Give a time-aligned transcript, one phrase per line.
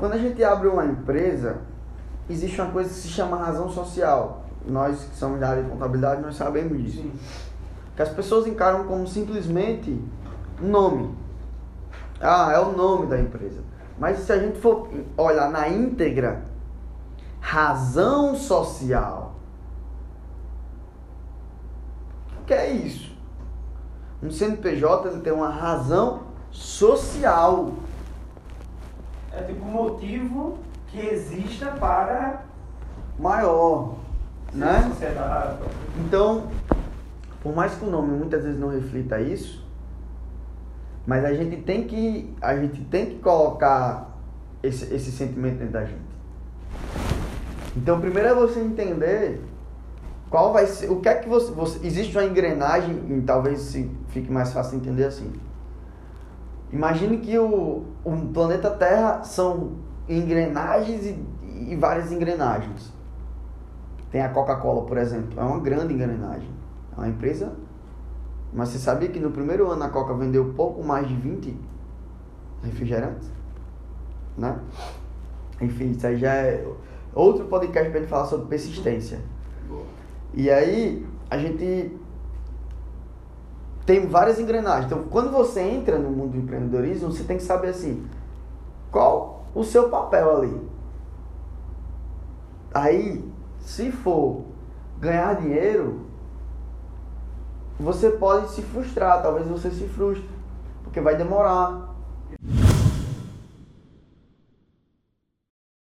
[0.00, 1.58] quando a gente abre uma empresa,
[2.28, 4.44] existe uma coisa que se chama razão social.
[4.66, 7.02] Nós que somos da área de contabilidade, nós sabemos disso.
[7.02, 7.12] Sim.
[7.94, 10.02] Que as pessoas encaram como simplesmente
[10.60, 11.14] nome.
[12.20, 13.62] Ah, é o nome da empresa.
[13.98, 16.44] Mas se a gente for olhar na íntegra,
[17.40, 19.34] razão social.
[22.40, 23.14] O que é isso?
[24.22, 27.72] Um CNPJ ele tem uma razão social.
[29.32, 30.58] É tipo um motivo
[30.88, 32.42] que exista para
[33.18, 33.96] maior,
[34.52, 34.88] né?
[34.88, 35.58] sociedade.
[35.98, 36.48] Então,
[37.42, 39.64] por mais que o nome muitas vezes não reflita isso,
[41.06, 44.18] mas a gente tem que a gente tem que colocar
[44.62, 46.10] esse, esse sentimento dentro da gente.
[47.76, 49.40] Então, primeiro é você entender
[50.28, 53.90] qual vai ser, o que é que você, você existe uma engrenagem, e talvez se
[54.08, 55.32] fique mais fácil entender assim.
[56.72, 59.72] Imagine que o, o planeta Terra são
[60.08, 61.18] engrenagens e,
[61.68, 62.92] e várias engrenagens.
[64.10, 66.48] Tem a Coca-Cola, por exemplo, é uma grande engrenagem.
[66.92, 67.52] É uma empresa.
[68.52, 71.56] Mas você sabia que no primeiro ano a Coca vendeu pouco mais de 20
[72.62, 73.30] refrigerantes?
[74.36, 74.58] Né?
[75.60, 76.66] Enfim, isso aí já é
[77.14, 79.20] outro podcast pra gente falar sobre persistência.
[80.34, 81.96] E aí, a gente
[83.90, 84.86] tem várias engrenagens.
[84.86, 88.06] Então, quando você entra no mundo do empreendedorismo, você tem que saber assim,
[88.88, 90.70] qual o seu papel ali.
[92.72, 94.42] Aí, se for
[95.00, 96.02] ganhar dinheiro,
[97.80, 100.30] você pode se frustrar, talvez você se frustre,
[100.84, 101.92] porque vai demorar.